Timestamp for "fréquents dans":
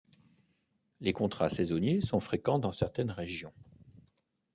2.19-2.71